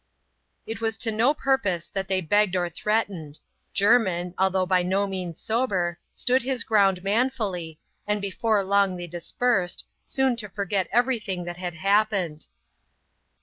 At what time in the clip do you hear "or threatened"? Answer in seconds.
2.55-3.37